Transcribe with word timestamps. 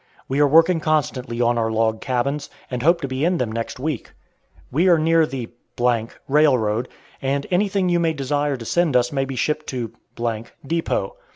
We 0.27 0.39
are 0.39 0.47
working 0.47 0.79
constantly 0.79 1.41
on 1.41 1.59
our 1.59 1.69
log 1.69 2.01
cabins, 2.01 2.49
and 2.71 2.81
hope 2.81 3.01
to 3.01 3.07
be 3.07 3.23
in 3.23 3.37
them 3.37 3.51
next 3.51 3.79
week. 3.79 4.13
We 4.71 4.89
are 4.89 4.97
near 4.97 5.27
the 5.27 5.49
railroad, 6.27 6.87
and 7.21 7.45
anything 7.51 7.87
you 7.87 7.99
may 7.99 8.13
desire 8.13 8.57
to 8.57 8.65
send 8.65 8.95
us 8.95 9.11
may 9.11 9.25
be 9.25 9.35
shipped 9.35 9.67
to 9.67 9.91
depot. 10.65 11.17